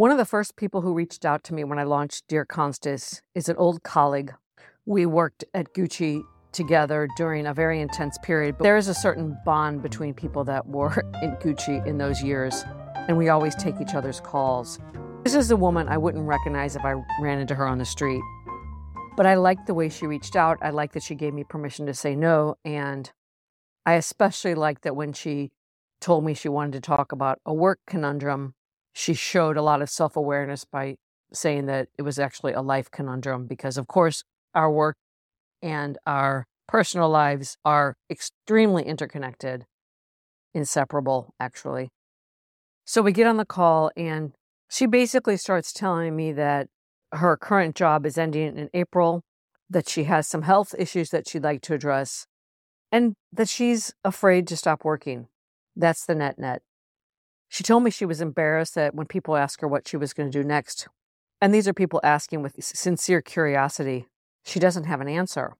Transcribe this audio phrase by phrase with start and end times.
[0.00, 3.20] One of the first people who reached out to me when I launched Dear Constance
[3.34, 4.32] is an old colleague.
[4.86, 8.56] We worked at Gucci together during a very intense period.
[8.56, 12.64] But there is a certain bond between people that were in Gucci in those years,
[13.08, 14.78] and we always take each other's calls.
[15.22, 18.22] This is a woman I wouldn't recognize if I ran into her on the street.
[19.18, 20.56] But I liked the way she reached out.
[20.62, 22.56] I liked that she gave me permission to say no.
[22.64, 23.12] And
[23.84, 25.50] I especially liked that when she
[26.00, 28.54] told me she wanted to talk about a work conundrum,
[29.00, 30.96] she showed a lot of self awareness by
[31.32, 34.96] saying that it was actually a life conundrum because, of course, our work
[35.62, 39.64] and our personal lives are extremely interconnected,
[40.52, 41.88] inseparable, actually.
[42.84, 44.32] So we get on the call, and
[44.68, 46.68] she basically starts telling me that
[47.12, 49.22] her current job is ending in April,
[49.70, 52.26] that she has some health issues that she'd like to address,
[52.92, 55.28] and that she's afraid to stop working.
[55.74, 56.60] That's the net net.
[57.50, 60.30] She told me she was embarrassed that when people ask her what she was going
[60.30, 60.86] to do next,
[61.40, 64.06] and these are people asking with sincere curiosity,
[64.44, 65.56] she doesn't have an answer.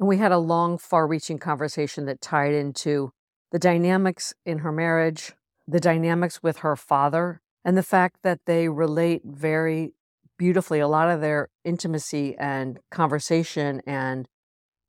[0.00, 3.12] And we had a long, far reaching conversation that tied into
[3.50, 5.34] the dynamics in her marriage,
[5.68, 9.92] the dynamics with her father, and the fact that they relate very
[10.38, 10.80] beautifully.
[10.80, 14.26] A lot of their intimacy and conversation and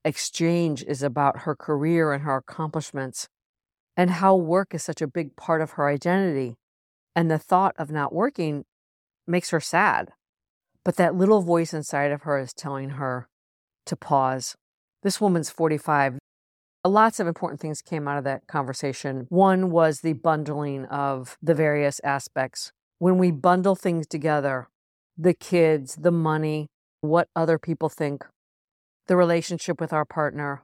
[0.05, 3.27] exchange is about her career and her accomplishments
[3.95, 6.55] and how work is such a big part of her identity.
[7.15, 8.65] And the thought of not working
[9.27, 10.11] makes her sad.
[10.83, 13.27] But that little voice inside of her is telling her
[13.85, 14.55] to pause.
[15.03, 16.17] This woman's 45.
[16.85, 19.27] Lots of important things came out of that conversation.
[19.29, 22.71] One was the bundling of the various aspects.
[22.99, 24.67] When we bundle things together,
[25.17, 26.67] the kids, the money,
[27.01, 28.25] what other people think,
[29.07, 30.63] the relationship with our partner,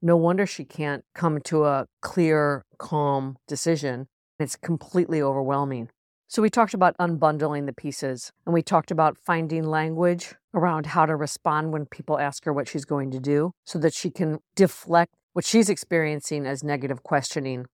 [0.00, 4.06] no wonder she can't come to a clear, calm decision.
[4.38, 5.88] It's completely overwhelming.
[6.30, 11.06] So, we talked about unbundling the pieces and we talked about finding language around how
[11.06, 14.38] to respond when people ask her what she's going to do so that she can
[14.54, 17.64] deflect what she's experiencing as negative questioning.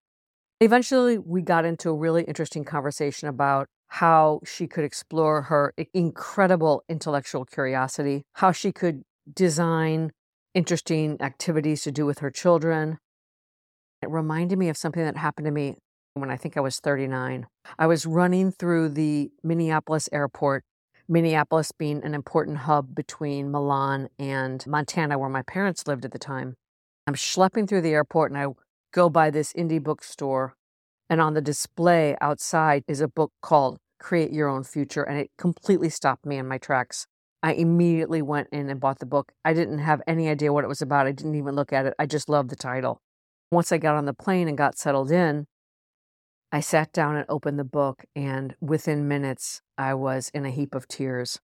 [0.60, 6.84] Eventually, we got into a really interesting conversation about how she could explore her incredible
[6.88, 10.10] intellectual curiosity, how she could design
[10.54, 12.98] interesting activities to do with her children.
[14.02, 15.76] It reminded me of something that happened to me
[16.14, 17.46] when I think I was 39.
[17.78, 20.64] I was running through the Minneapolis airport,
[21.08, 26.18] Minneapolis being an important hub between Milan and Montana, where my parents lived at the
[26.18, 26.54] time.
[27.06, 28.46] I'm schlepping through the airport and I
[28.92, 30.54] go by this indie bookstore,
[31.10, 35.30] and on the display outside is a book called Create Your Own Future, and it
[35.36, 37.06] completely stopped me in my tracks.
[37.44, 39.30] I immediately went in and bought the book.
[39.44, 41.06] I didn't have any idea what it was about.
[41.06, 41.92] I didn't even look at it.
[41.98, 43.02] I just loved the title.
[43.52, 45.46] Once I got on the plane and got settled in,
[46.50, 50.74] I sat down and opened the book, and within minutes, I was in a heap
[50.74, 51.38] of tears.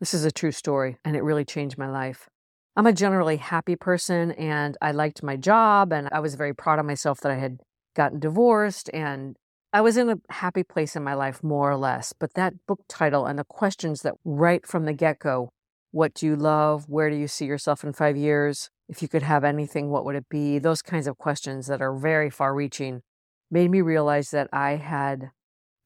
[0.00, 2.26] This is a true story, and it really changed my life.
[2.74, 6.78] I'm a generally happy person, and I liked my job, and I was very proud
[6.78, 7.60] of myself that I had
[7.94, 9.36] gotten divorced and
[9.74, 12.82] I was in a happy place in my life, more or less, but that book
[12.88, 15.50] title and the questions that right from the get go
[15.90, 16.86] what do you love?
[16.88, 18.70] Where do you see yourself in five years?
[18.88, 20.58] If you could have anything, what would it be?
[20.58, 23.02] Those kinds of questions that are very far reaching
[23.50, 25.30] made me realize that I had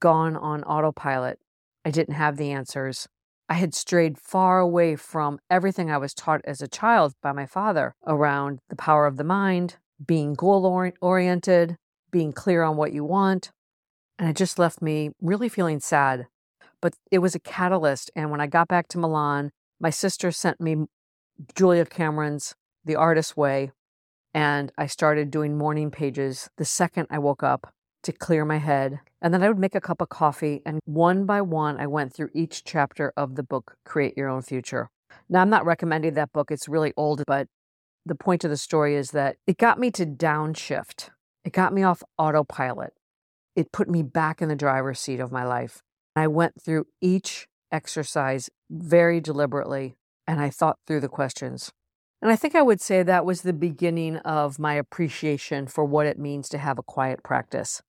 [0.01, 1.39] gone on autopilot.
[1.85, 3.07] I didn't have the answers.
[3.51, 7.47] I had strayed far away from everything I was taught as a child by my
[7.47, 9.77] father around the power of the mind,
[10.07, 11.77] being goal oriented,
[12.11, 13.51] being clear on what you want,
[14.19, 16.27] and it just left me really feeling sad.
[16.81, 18.11] But it was a catalyst.
[18.15, 20.87] And when I got back to Milan, my sister sent me
[21.55, 23.73] Julia Cameron's The Artist's Way.
[24.35, 27.73] And I started doing morning pages the second I woke up
[28.05, 29.01] to clear my head.
[29.21, 30.63] And then I would make a cup of coffee.
[30.65, 34.43] And one by one, I went through each chapter of the book, Create Your Own
[34.43, 34.91] Future.
[35.29, 37.49] Now, I'm not recommending that book, it's really old, but
[38.07, 41.11] the point of the story is that it got me to downshift.
[41.45, 42.93] It got me off autopilot
[43.59, 45.83] it put me back in the driver's seat of my life.
[46.15, 49.97] I went through each exercise very deliberately
[50.29, 51.73] and I thought through the questions.
[52.23, 56.07] And I think I would say that was the beginning of my appreciation for what
[56.07, 57.83] it means to have a quiet practice.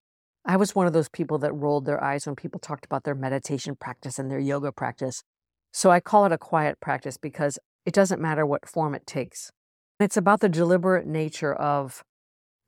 [0.44, 3.14] I was one of those people that rolled their eyes when people talked about their
[3.14, 5.22] meditation practice and their yoga practice.
[5.72, 9.52] So I call it a quiet practice because it doesn't matter what form it takes.
[10.00, 12.04] It's about the deliberate nature of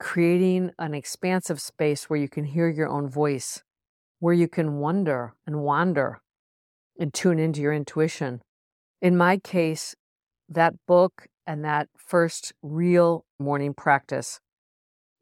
[0.02, 3.62] creating an expansive space where you can hear your own voice,
[4.18, 6.20] where you can wonder and wander
[6.98, 8.42] and tune into your intuition.
[9.00, 9.94] In my case,
[10.48, 14.40] that book and that first real morning practice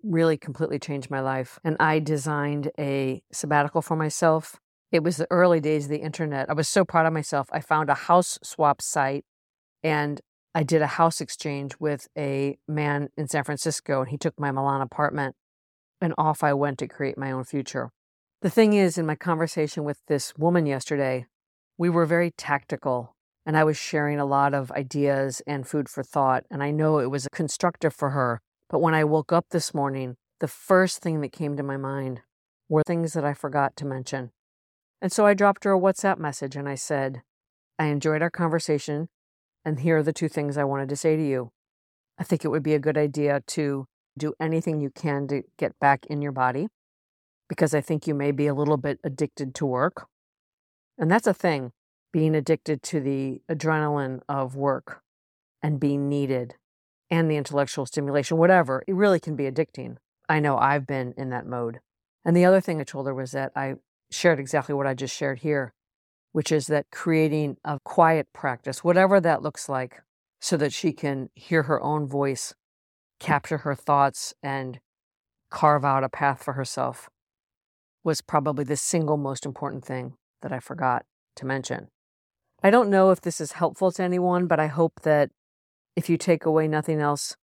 [0.03, 1.59] really completely changed my life.
[1.63, 4.59] And I designed a sabbatical for myself
[4.93, 6.51] It was the early days of the internet.
[6.51, 7.49] I was so proud of myself.
[7.53, 9.25] I found a house swap site
[9.83, 10.21] and
[10.55, 14.51] I did a house exchange with a man in San Francisco, and he took my
[14.51, 15.37] Milan apartment,
[16.01, 17.91] and off I went to create my own future.
[18.43, 21.27] The thing is, in my conversation with this woman yesterday,
[21.79, 23.15] we were very tactical,
[23.47, 26.99] and I was sharing a lot of ideas and food for thought, and I know
[26.99, 28.41] it was constructive for her.
[28.69, 32.23] But when I woke up this morning, the first thing that came to my mind
[32.69, 34.31] were things that I forgot to mention.
[35.03, 37.23] And so I dropped her a WhatsApp message and I said,
[37.79, 39.09] I enjoyed our conversation.
[39.65, 41.51] And here are the two things I wanted to say to you.
[42.19, 43.87] I think it would be a good idea to
[44.19, 46.69] do anything you can to get back in your body
[47.49, 50.07] because I think you may be a little bit addicted to work.
[50.99, 51.73] And that's a thing,
[52.13, 55.03] being addicted to the adrenaline of work
[55.63, 56.55] and being needed
[57.11, 58.85] and the intellectual stimulation, whatever.
[58.87, 59.97] It really can be addicting.
[60.29, 61.81] I know I've been in that mode.
[62.25, 63.75] And the other thing I told her was that I
[64.11, 65.73] shared exactly what I just shared here
[66.33, 70.03] which is that creating a quiet practice, whatever that looks like,
[70.41, 72.55] so that she can hear her own voice,
[73.19, 74.81] capture her thoughts, and
[75.51, 77.11] carve out a path for herself,
[78.05, 81.05] was probably the single most important thing that I forgot
[81.37, 81.89] to mention.
[82.63, 85.31] I don't know if this is helpful to anyone, but I hope that
[85.97, 87.37] if you take away nothing else,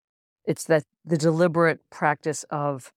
[0.45, 2.92] it's that the deliberate practice of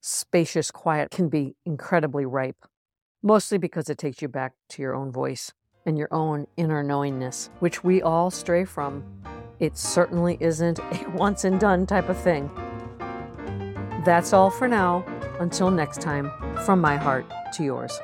[0.00, 2.64] spacious quiet can be incredibly ripe
[3.22, 5.52] mostly because it takes you back to your own voice
[5.84, 9.04] and your own inner knowingness, which we all stray from.
[9.60, 12.50] It certainly isn't a once and done type of thing.
[14.04, 15.04] That's all for now.
[15.40, 16.30] Until next time,
[16.64, 18.00] from my heart to yours.